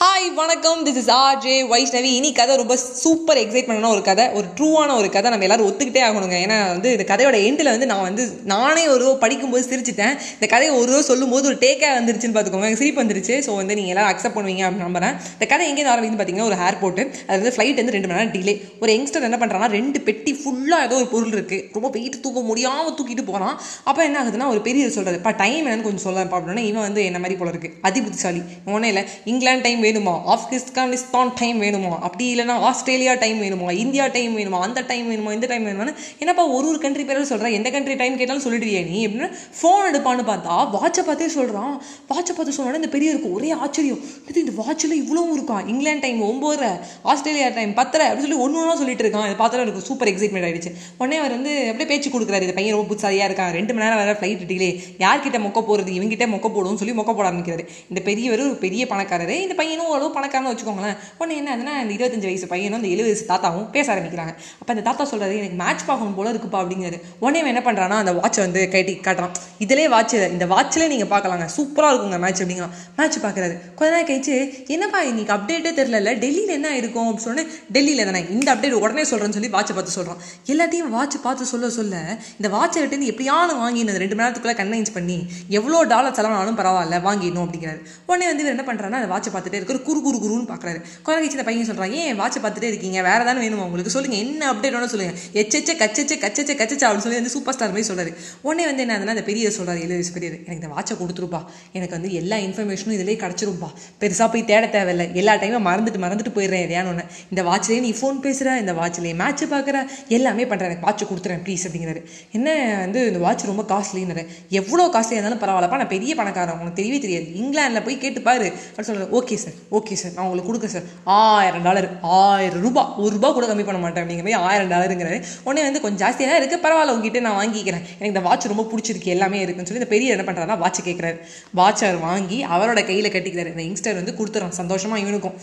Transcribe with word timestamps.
Hi 0.00 0.26
வணக்கம். 0.38 0.80
This 0.86 0.98
is 1.00 1.10
R 1.18 1.38
J 1.42 1.52
Vaishnavi 1.70 2.08
இனி 2.16 2.30
கதை 2.38 2.54
ரொம்ப 2.60 2.74
சூப்பர் 3.02 3.38
எக்ஸைட்மெண்டான 3.42 3.90
ஒரு 3.94 4.02
கதை 4.08 4.24
ஒரு 4.38 4.48
ட்ரூவான 4.56 4.96
ஒரு 5.00 5.08
கதை. 5.14 5.28
நம்ம 5.32 5.46
எல்லாரும் 5.46 5.68
ஒத்துக்கிட்டே 5.68 6.02
ஆகணுங்க. 6.06 6.36
ஏன்னா 6.46 6.58
வந்து 6.72 6.88
இந்த 6.96 7.04
கதையோட 7.10 7.36
எண்டில் 7.48 7.70
வந்து 7.72 7.86
நான் 7.90 8.02
வந்து 8.08 8.24
நானே 8.52 8.82
ஒரு 8.94 9.06
படிக்கும்போது 9.22 9.64
சிரிச்சிட்டேன். 9.70 10.12
இந்த 10.36 10.46
கதையை 10.54 10.72
ஒரு 10.80 10.90
சொல்லும் 10.90 11.06
சொல்லும்போது 11.10 11.48
ஒரு 11.50 11.56
டேக்காக 11.62 11.92
வந்துருச்சுன்னு 11.98 12.36
பார்த்துக்கோங்க. 12.36 12.68
எனக்கு 12.68 12.82
சிரிப்பு 12.82 13.02
வந்துருச்சு. 13.02 13.36
ஸோ 13.46 13.54
வந்து 13.60 13.76
நீங்கள் 13.78 13.94
எல்லாரும் 13.94 14.10
அக்செப்ட் 14.12 14.36
பண்ணுவீங்க 14.38 14.66
அப்படின்னு 14.66 14.88
நம்புறேன். 14.88 15.14
இந்த 15.36 15.48
கதை 15.52 15.62
எங்கேருந்து 15.70 15.92
ஆரம்பிக்குது 15.94 16.20
பார்த்தீங்கன்னா 16.20 16.48
ஒரு 16.50 16.58
ஏர்போர்ட் 16.66 17.00
அது 17.28 17.38
வந்து 17.40 17.54
ஃப்ளைட் 17.56 17.80
வந்து 17.82 17.96
ரெண்டு 17.96 18.10
மணி 18.10 18.18
நேரம் 18.20 18.34
டிலே 18.36 18.54
ஒரு 18.82 18.92
யங்ஸ்டர் 18.96 19.26
என்ன 19.30 19.40
பண்ணுறான்னா 19.44 19.70
ரெண்டு 19.78 20.04
பெட்டி 20.10 20.34
ஃபுல்லாக 20.42 20.88
ஏதோ 20.88 21.00
ஒரு 21.00 21.08
பொருள் 21.14 21.34
இருக்குது 21.38 21.62
ரொம்ப 21.78 21.90
வெயிட் 21.96 22.20
தூக்க 22.26 22.44
முடியாமல் 22.50 22.96
தூக்கிட்டு 23.00 23.26
போகிறான் 23.30 23.56
அப்போ 23.88 24.02
என்ன 24.10 24.20
ஆகுதுன்னா 24.24 24.50
ஒரு 24.56 24.62
பெரிய 24.68 24.92
சொல்கிறது 24.98 25.20
இப்போ 25.22 25.34
டைம் 25.42 25.64
என்னன்னு 25.64 25.88
கொஞ்சம் 25.88 26.06
சொல்லப்பா 26.08 26.38
அப்படின்னா 26.40 26.66
இவன் 26.70 26.86
வந்து 26.88 27.08
என்ன 27.08 27.24
மாதிரி 27.24 27.40
போல 27.42 27.50
இருக்குது 27.56 27.74
அதிபுத்திசாலி. 27.90 28.44
ஒன்றும் 28.76 28.92
இல்லை. 28.92 29.06
இங்கிலாந்து 29.32 29.66
டைம் 29.66 29.84
வேணுமா? 29.86 30.14
ஆப்கானிஸ்தான் 30.34 31.32
டைம் 31.34 31.62
வேணுமா? 31.62 31.92
அப்படி 31.98 32.24
இல்லைன்னா 32.34 32.56
ஆஸ்திரேலியா 32.70 33.14
டைம் 33.24 33.42
வேணுமா? 33.42 33.72
இந்தியா 33.84 34.06
டைம் 34.06 34.38
வேணுமா? 34.38 34.60
அந்த 34.68 34.80
டைம் 34.80 35.06
வேணுமா? 35.10 35.32
இந்த 35.32 35.46
டைம் 35.46 35.66
வேணுமா 35.66 35.94
என்னப்பா 36.18 36.46
ஒரு 36.46 36.68
ஒரு 36.68 36.78
கண்ட்ரி 36.78 37.04
பேரும் 37.04 37.24
சொல்கிறேன் 37.24 37.52
எந்த 37.52 37.70
கண்ட்ரி 37.70 37.94
டைம் 37.94 38.16
கேட்டாலும் 38.16 38.44
சொல்லிடுவியா 38.46 38.82
நீ 38.90 39.06
அப்படின்னு 39.06 39.30
ஃபோன் 39.60 39.86
எடுப்பான்னு 39.92 40.24
பார்த்தா 40.30 40.54
வாட்சை 40.74 41.02
பார்த்தே 41.06 41.28
சொல்கிறான் 41.28 41.74
வாட்சை 42.10 42.34
பார்த்து 42.38 42.56
சொன்னோட 42.58 42.74
இந்த 42.74 42.88
பெரிய 42.88 43.10
இருக்கும் 43.10 43.32
ஒரே 43.32 43.50
ஆச்சரியம். 43.50 44.00
இது 44.28 44.44
இந்த 44.44 44.52
வாட்சில் 44.62 44.96
இவ்வளவும் 45.02 45.32
இருக்கா? 45.32 45.56
இங்கிலாந்து 45.66 46.00
டைம் 46.00 46.22
ஒம்போதரை 46.30 46.70
ஆஸ்திரேலியா 47.02 47.48
டைம் 47.48 47.74
பத்தரை 47.74 48.06
அப்படின்னு 48.06 48.26
சொல்லி 48.26 48.38
ஒன்று 48.46 48.60
ஒன்றா 48.60 48.76
சொல்லிட்டு 48.76 49.02
இருக்கான். 49.04 49.26
இதை 49.28 49.36
பார்த்தாலும் 49.42 49.66
எனக்கு 49.66 49.86
சூப்பர் 49.86 50.08
எக்ஸைட்மெண்ட் 50.08 50.46
ஆயிடுச்சு. 50.48 50.72
உடனே 50.98 51.16
அவர் 51.16 51.34
வந்து 51.36 51.52
அப்படியே 51.72 51.88
பேச்சு 51.92 52.10
கொடுக்குறாரு. 52.10 52.46
இந்த 52.46 52.56
பையன் 52.58 52.76
ரொம்ப 52.76 52.94
புதுசாரியாக 52.94 53.28
இருக்கான். 53.30 53.50
ரெண்டு 53.58 53.74
மணி 53.74 53.86
நேரம் 53.86 54.02
வேறு 54.02 54.18
ஃப்ளைட் 54.20 54.46
டிலே 54.50 54.70
யார்கிட்ட 55.04 55.38
மொக்க 55.46 55.60
போகிறது 55.68 55.92
இவங்கிட்ட 55.98 56.26
மொக்க 56.34 56.48
போடுவோம்னு 56.54 56.82
சொல்லி 56.82 56.94
மொக்க 57.00 57.14
போட 57.14 57.26
ஆரம்பிக்கிறாரு. 57.30 57.64
இந்த 57.90 58.00
பெரியவர் 58.08 58.44
ஒரு 58.46 58.56
பெரிய 58.66 58.82
பணக்காரர். 58.92 59.34
இந்த 59.46 59.54
பையன் 59.54 59.75
பையனும் 59.76 59.92
ஓரளவு 59.94 60.14
பணக்காரன்னு 60.16 60.50
வச்சுக்கோங்களேன். 60.52 60.96
உடனே 61.20 61.34
என்ன 61.40 61.48
ஆகுதுன்னா 61.52 61.74
இந்த 61.82 61.92
இருபத்தஞ்சு 61.96 62.28
வயசு 62.30 62.46
பையனும் 62.52 62.78
இந்த 62.80 62.90
எழுபது 62.94 63.08
வயசு 63.10 63.24
தாத்தாவும் 63.32 63.66
பேச 63.74 63.86
ஆரம்பிக்கிறாங்க. 63.94 64.32
அப்போ 64.60 64.70
அந்த 64.74 64.84
தாத்தா 64.88 65.04
சொல்கிறது 65.10 65.34
எனக்கு 65.40 65.58
மேட்ச் 65.62 65.84
பார்க்கணும் 65.88 66.16
போல 66.18 66.32
இருக்குப்பா 66.32 66.58
அப்படிங்கிறது 66.62 66.98
உடனே 67.24 67.40
அவன் 67.42 67.52
என்ன 67.54 67.62
பண்ணுறான்னா 67.68 67.96
அந்த 68.02 68.12
வாட்சை 68.18 68.40
வந்து 68.46 68.60
கட்டி 68.74 68.94
காட்டுறான். 69.06 69.34
இதிலே 69.64 69.86
வாட்ச் 69.94 70.14
இந்த 70.36 70.46
வாட்சில் 70.54 70.86
நீங்கள் 70.92 71.10
பார்க்கலாங்க. 71.14 71.46
சூப்பராக 71.56 71.90
இருக்குங்க 71.92 72.20
மேட்ச் 72.24 72.42
அப்படிங்கிறான். 72.42 72.74
மேட்ச் 72.98 73.18
பார்க்குறாரு. 73.26 73.54
கொஞ்ச 73.78 73.90
நேரம் 73.94 74.08
கழிச்சு 74.10 74.36
என்னப்பா 74.76 75.00
இன்னைக்கு 75.10 75.34
அப்டேட்டே 75.36 75.72
தெரியல 75.80 76.12
டெல்லியில் 76.24 76.54
என்ன 76.58 76.74
இருக்கும் 76.80 77.06
அப்படின்னு 77.08 77.26
சொன்னேன் 77.28 77.50
டெல்லியில் 77.76 78.08
தானே. 78.10 78.22
இந்த 78.36 78.48
அப்டேட் 78.54 78.78
உடனே 78.84 79.04
சொல்கிறேன்னு 79.12 79.38
சொல்லி 79.38 79.52
வாட்சை 79.56 79.74
பார்த்து 79.78 79.96
சொல்கிறான் 79.98 80.20
எல்லாத்தையும் 80.54 80.92
வாட்ச் 80.96 81.18
பார்த்து 81.26 81.50
சொல்ல 81.52 81.70
சொல்ல 81.78 81.94
இந்த 82.38 82.48
வாட்சை 82.56 82.80
விட்டு 82.82 83.12
எப்படியாவது 83.12 83.54
வாங்கினது 83.62 84.02
ரெண்டு 84.04 84.16
மணி 84.16 84.26
நேரத்துக்குள்ளே 84.26 84.56
கன்வின்ஸ் 84.62 84.94
பண்ணி 84.98 85.18
எவ்வளோ 85.58 85.78
டாலர் 85.94 86.16
செலவானாலும் 86.18 86.58
பரவாயில்ல 86.62 86.96
வாங்கிடணும் 87.08 87.44
அப்படிங்கிறாரு. 87.46 87.80
உடனே 88.10 88.26
வந்து 88.30 88.42
இவர் 88.44 88.54
என்ன 88.54 88.64
பண்ணுறாருன்னா 88.68 89.00
அந்த 89.00 89.10
வாட்சை 89.12 89.30
பார்த்துட்டே 89.34 89.60
இருக்கிற 89.66 89.78
குறு 89.88 90.00
குறு 90.06 90.18
குருன்னு 90.24 90.48
பார்க்குறாரு 90.52 90.80
கொஞ்ச 91.06 91.32
இந்த 91.36 91.46
பையன் 91.48 91.68
சொல்கிறான் 91.70 91.92
ஏன் 92.00 92.18
வாட்சை 92.20 92.40
பார்த்துட்டே 92.44 92.68
இருக்கீங்க? 92.72 92.98
வேறு 93.08 93.22
ஏதாவது 93.24 93.42
வேணுமா 93.44 93.64
உங்களுக்கு? 93.68 93.92
சொல்லுங்கள் 93.96 94.22
என்ன 94.24 94.42
அப்டேட் 94.52 94.76
வேணும் 94.76 94.92
சொல்லுங்கள் 94.94 95.18
எச்செச்ச 95.40 95.70
கச்சச்ச 95.82 96.12
கச்செச்ச 96.24 96.52
கச்சச்சா 96.60 96.86
அப்படின்னு 96.86 97.06
சொல்லி 97.06 97.20
வந்து 97.20 97.32
சூப்பர் 97.34 97.54
ஸ்டார் 97.56 97.72
மாதிரி 97.74 97.88
சொல்கிறாரு 97.90 98.12
உடனே 98.46 98.64
வந்து 98.70 98.82
என்ன 98.84 98.94
ஆகுதுன்னா 98.96 99.14
அந்த 99.16 99.24
பெரிய 99.30 99.50
சொல்கிறார் 99.56 99.80
எழுதி 99.86 100.10
பெரியர் 100.16 100.36
எனக்கு 100.46 100.58
இந்த 100.60 100.70
வாட்சை 100.74 100.94
கொடுத்துருப்பா. 101.00 101.40
எனக்கு 101.78 101.94
வந்து 101.96 102.10
எல்லா 102.20 102.36
இன்ஃபர்மேஷனும் 102.46 102.96
இதிலே 102.96 103.16
கிடச்சிருப்பா 103.22 103.68
பெருசாக 104.00 104.28
போய் 104.32 104.44
தேட 104.50 104.64
தேவையில்லை. 104.76 105.06
எல்லா 105.20 105.34
டைமும் 105.42 105.66
மறந்துட்டு 105.70 106.00
மறந்துட்டு 106.04 106.32
போயிடுறேன் 106.36 106.64
எதையான 106.66 106.90
ஒன்று 106.92 107.04
இந்த 107.30 107.42
வாட்ச்லேயே 107.50 107.80
நீ 107.86 107.90
ஃபோன் 108.00 108.20
பேசுகிற 108.26 108.58
இந்த 108.64 108.74
வாட்ச்லேயே 108.80 109.14
மேட்ச்சு 109.22 109.46
பார்க்குற 109.54 109.78
எல்லாமே 110.18 110.44
பண்ணுறேன் 110.44 110.70
எனக்கு 110.70 110.86
வாட்ச் 110.88 111.04
கொடுத்துறேன் 111.10 111.42
ப்ளீஸ் 111.46 111.66
அப்படிங்கிறாரு. 111.66 112.02
என்ன 112.38 112.48
வந்து 112.84 113.02
இந்த 113.10 113.22
வாட்ச் 113.26 113.48
ரொம்ப 113.52 113.64
காஸ்ட்லின்னு 113.72 114.26
எவ்வளோ 114.60 114.86
காஸ்ட்லியாக 114.96 115.20
இருந்தாலும் 115.20 115.42
பரவாயில்லப்பா 115.44 115.80
நான் 115.82 115.94
பெரிய 115.96 116.14
பணக்காரன் 116.20 116.54
உங்களுக்கு 116.56 116.80
தெரியவே 116.82 117.00
தெரியாது. 117.06 117.28
இங்கிலாண்டில் 117.42 117.86
போய் 117.88 118.02
கேட்டுப்பாரு. 118.04 118.48
அப்படின்னு 118.70 118.90
சொல்கிறார் 118.90 119.14
ஓகே 119.20 119.38
சார் 119.44 119.55
ஓகே 119.76 119.94
சார் 120.00 120.12
நான் 120.16 120.24
உங்களுக்கு 120.26 120.50
கொடுக்க 120.50 120.68
சார் 120.74 120.86
ஆயிரம் 121.18 121.64
டாலர். 121.66 121.88
ஆயிரம் 122.18 122.62
ரூபாய் 122.66 122.90
ஒரு 123.04 123.12
ரூபா 123.16 123.28
கூட 123.36 123.46
கம்மி 123.50 123.64
பண்ண 123.68 123.80
மாட்டேன். 123.84 124.02
அப்படிங்கிற 124.04 124.26
போய் 124.28 124.38
ஆயிரம் 124.48 124.70
டாலருங்கிறாரு 124.72 125.18
உடனே 125.46 125.62
வந்து 125.68 125.80
கொஞ்சம் 125.84 126.02
ஜாஸ்தியாக 126.02 126.38
இருக்குது 126.40 126.62
பரவாயில்ல 126.66 126.94
உங்ககிட்ட 126.96 127.22
நான் 127.26 127.38
வாங்கிக்கிறேன். 127.40 127.84
எனக்கு 127.96 128.12
இந்த 128.14 128.22
வாட்ச் 128.28 128.46
ரொம்ப 128.52 128.64
பிடிச்சிருக்கு. 128.72 129.12
எல்லாமே 129.16 129.40
இருக்குன்னு 129.44 129.70
சொல்லி 129.70 129.82
இந்த 129.82 129.90
பெரிய 129.94 130.16
என்ன 130.16 130.26
பண்ணுறாருனா 130.28 130.58
வாட்ச் 130.64 130.80
கேட்குறாரு 130.88 131.18
வாட்ச் 131.60 131.84
அவர் 131.88 132.00
வாங்கி 132.08 132.38
அவரோட 132.56 132.80
கையில் 132.90 133.12
கட்டிக்கிறாரு. 133.16 133.52
இந்த 133.54 133.64
யங்ஸ்டர் 133.68 133.98
வந்து 134.00 134.14
கொடுத்துறான். 134.20 134.54
சந்தோஷமாக 134.60 135.02
இவனுக்கும். 135.04 135.36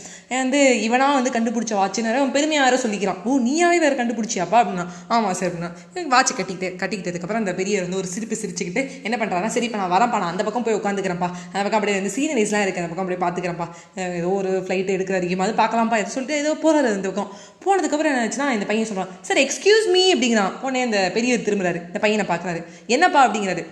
வந்து 0.44 0.62
இவனா 0.88 1.08
வந்து 1.20 1.34
கண்டுபிடிச்ச 1.38 1.74
வாட்சுன்னு 1.82 2.16
அவன் 2.20 2.36
பெருமையாக 2.38 2.66
யாரோ 2.68 2.80
சொல்லிக்கிறான். 2.86 3.20
ஓ 3.26 3.40
நீயாவே 3.48 3.78
வேறு 3.86 3.96
கண்டுபிடிச்சியாப்பா? 4.02 4.58
அப்படின்னா 4.64 4.88
ஆமாம் 5.16 5.38
சார் 5.40 5.50
அப்படின்னா 5.50 6.08
வாட்ச் 6.16 6.34
கட்டிக்கிட்டு 6.40 6.70
கட்டிக்கிட்டதுக்கப்புறம் 6.82 7.42
அந்த 7.44 7.54
பெரிய 7.60 7.82
வந்து 7.86 7.98
ஒரு 8.02 8.08
சிரிப்பு 8.16 8.36
சிரிச்சுக்கிட்டு 8.42 8.82
என்ன 9.08 9.16
பண்ணுறாருன்னா 9.22 9.52
சரி 9.56 9.68
இப்போ 9.70 9.80
நான் 9.82 9.94
வரேன்ப்பா. 9.96 10.18
நான் 10.24 10.34
அந்த 10.34 10.44
பக்கம் 10.48 10.66
போய் 10.68 10.78
உட்காந்துக்கிறேன்ப்பா. 10.80 11.30
அந்த 11.54 11.64
பக்கம் 11.64 11.80
அப்படியே 11.80 11.98
வந்து 12.00 12.14
சீனரிஸ்லாம் 12.18 12.64
இருக்குது 12.66 12.84
அந்த 12.84 12.92
பக்கம் 12.92 13.06
அப்படியே 13.06 13.22
பார்த்துக்கிறேன்ப்பா. 13.26 13.68
ஏதோ 14.12 14.28
ஒரு 14.28 14.64
ஃப்ளைட் 14.68 14.94
எடுக்கிற 14.96 15.16
அதிகமாக 15.16 15.52
அது 15.52 15.62
பார்க்கலாம்ப்பா 15.62 16.00
எது 16.00 16.10
சொல்லிட்டு 16.10 16.42
ஏதோ 16.42 16.54
போகிறாரு 16.54 16.94
அந்த 16.94 17.10
பக்கம். 17.10 17.32
போனதுக்கப்புறம் 17.66 18.12
என்ன 18.12 18.26
ஆச்சுன்னா 18.26 18.54
இந்த 18.54 18.66
பையன் 18.66 18.86
சொல்கிறான் 18.86 19.08
சார் 19.22 19.38
எக்ஸ்கியூஸ் 19.38 19.92
மீ 19.92 20.14
அப்படிங்கிறான். 20.14 20.60
உடனே 20.62 20.84
இந்த 20.84 21.12
பெரியவர் 21.14 21.46
திரும்புறாரு. 21.46 21.86
இந்த 21.86 22.00
பையனை 22.00 22.26
பார்க்குறாரு. 22.26 22.64
என்னப்பா? 22.88 23.28
அப்படிங்கிறாரு. 23.28 23.66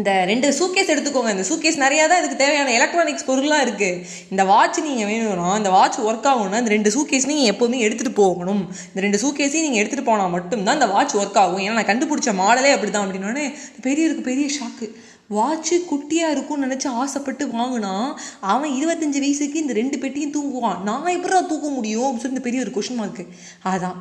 இந்த 0.00 0.10
ரெண்டு 0.28 0.48
சூக்கேஸ் 0.58 0.90
எடுத்துக்கோங்க. 0.92 1.30
இந்த 1.34 1.44
சூக்கேஸ் 1.48 1.76
நிறையா 1.82 2.04
தான் 2.10 2.20
இதுக்கு 2.20 2.38
தேவையான 2.42 2.70
எலக்ட்ரானிக்ஸ் 2.76 3.26
பொருள்லாம் 3.30 3.62
இருக்குது 3.64 3.98
இந்த 4.32 4.42
வாட்ச் 4.50 4.78
நீங்கள் 4.86 5.08
வேணும்னா 5.10 5.48
இந்த 5.60 5.70
வாட்ச் 5.74 5.98
ஒர்க் 6.08 6.28
ஆகணும்னா 6.30 6.60
இந்த 6.62 6.72
ரெண்டு 6.74 6.90
சூக்கேஸ் 6.94 7.26
நீங்கள் 7.30 7.50
எப்போதுமே 7.52 7.80
எடுத்துகிட்டு 7.86 8.14
போகணும். 8.20 8.62
இந்த 8.90 9.00
ரெண்டு 9.06 9.18
சூக்கேஸையும் 9.24 9.66
நீங்கள் 9.66 9.82
எடுத்துகிட்டு 9.82 10.08
போனால் 10.10 10.32
மட்டும்தான் 10.36 10.78
இந்த 10.78 10.88
வாட்ச் 10.94 11.16
ஒர்க் 11.20 11.38
ஆகும். 11.42 11.62
ஏன்னா 11.64 11.76
நான் 11.78 11.90
கண்டுபிடிச்ச 11.90 12.32
மாடலே 12.40 12.70
அப்படி 12.76 12.92
தான் 12.94 13.04
அப்படின்னோடனே 13.06 13.46
பெரியருக்கு 13.88 14.24
பெரிய 14.30 14.46
ஷாக்கு 14.58 14.88
வாட்சு 15.38 15.76
குட்டியாக 15.90 16.34
இருக்கும்னு 16.36 16.66
நினச்சி 16.66 16.88
ஆசைப்பட்டு 17.02 17.44
வாங்கினா 17.58 17.92
அவன் 18.54 18.74
இருபத்தஞ்சி 18.78 19.22
வயசுக்கு 19.26 19.62
இந்த 19.64 19.76
ரெண்டு 19.80 19.98
பெட்டியும் 20.04 20.34
தூங்குவான். 20.38 20.80
நான் 20.88 21.14
எப்படா 21.18 21.42
தூக்க 21.52 21.68
முடியும்? 21.78 22.06
அப்படின்னு 22.06 22.24
சொல்லி 22.24 22.36
இந்த 22.36 22.46
பெரிய 22.48 22.64
ஒரு 22.66 22.74
கொஷின் 22.78 23.00
மார்க்கு 23.02 23.26
அதான். 23.74 23.98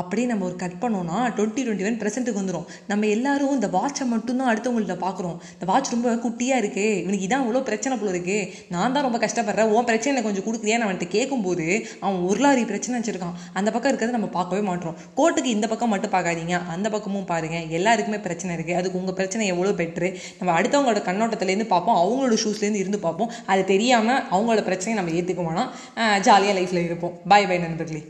அப்படியே 0.00 0.26
நம்ம 0.30 0.44
ஒரு 0.48 0.56
கட் 0.62 0.78
பண்ணோம்னா 0.82 1.18
டுவெண்ட்டி 1.36 1.62
டுவெண்ட்டி 1.66 1.86
ஒன் 1.88 1.98
ப்ரெசென்ட்டுக்கு 2.02 2.40
வந்துடும் 2.40 2.66
நம்ம 2.90 3.08
எல்லாரும் 3.16 3.52
இந்த 3.56 3.68
வாட்சை 3.76 4.04
மட்டும்தான் 4.12 4.50
அடுத்தவங்கள்ட்ட 4.52 4.96
பார்க்குறோம். 5.04 5.36
இந்த 5.54 5.66
வாட்ச் 5.70 5.92
ரொம்ப 5.94 6.14
குட்டியாக 6.24 6.62
இருக்குது 6.62 6.96
இவனுக்கு 7.02 7.26
இதான் 7.28 7.44
இவ்வளோ 7.44 7.62
பிரச்சனை 7.68 7.94
போல 8.00 8.10
இருக்கு. 8.14 8.38
நான் 8.74 8.94
தான் 8.96 9.06
ரொம்ப 9.08 9.18
கஷ்டப்படுறேன். 9.24 9.70
உன் 9.74 9.88
பிரச்சனை 9.90 10.22
கொஞ்சம் 10.26 10.46
கொடுக்குறியான்னு 10.46 10.86
அவன்கிட்ட 10.86 11.08
கேட்கும்போது 11.16 11.66
அவன் 12.04 12.20
ஒரு 12.30 12.40
லாரி 12.46 12.64
பிரச்சனை 12.72 12.94
வச்சிருக்கான். 13.00 13.36
அந்த 13.60 13.68
பக்கம் 13.76 13.90
இருக்கிறத 13.92 14.16
நம்ம 14.18 14.30
பார்க்கவே 14.38 14.62
மாட்டோம். 14.70 14.96
கோர்ட்டுக்கு 15.20 15.54
இந்த 15.56 15.68
பக்கம் 15.74 15.92
மட்டும் 15.94 16.14
பார்க்காதீங்க. 16.16 16.56
அந்த 16.74 16.90
பக்கமும் 16.96 17.28
பாருங்க. 17.32 17.60
எல்லாருக்குமே 17.78 18.20
பிரச்சனை 18.26 18.52
இருக்குது 18.58 18.78
அதுக்கு 18.80 19.00
உங்கள் 19.02 19.18
பிரச்சனை 19.20 19.46
எவ்வளோ 19.54 19.74
பெட்ரு? 19.82 20.10
நம்ம 20.40 20.56
அடுத்தவங்களோட 20.58 21.02
கண்ணோட்டத்துலேருந்து 21.10 21.68
பார்ப்போம். 21.74 22.00
அவங்களோட 22.02 22.40
ஷூஸ்லேருந்து 22.44 22.82
இருந்து 22.84 23.00
பார்ப்போம். 23.06 23.32
அது 23.52 23.64
தெரியாமல் 23.72 24.20
அவங்களோட 24.34 24.64
பிரச்சனையை 24.70 24.98
நம்ம 25.00 25.16
ஏற்றுக்குவோம்னா 25.20 25.66
ஜாலியாக 26.28 26.58
லைஃப்பில் 26.60 26.86
இருப்போம். 26.88 27.16
பாய் 27.32 27.48
பை 27.52 27.58
நண்பர்களே. 27.68 28.04